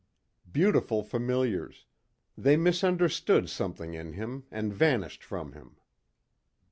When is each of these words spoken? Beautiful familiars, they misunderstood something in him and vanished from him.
Beautiful 0.51 1.03
familiars, 1.03 1.85
they 2.35 2.57
misunderstood 2.57 3.51
something 3.51 3.93
in 3.93 4.13
him 4.13 4.45
and 4.49 4.73
vanished 4.73 5.23
from 5.23 5.51
him. 5.51 5.75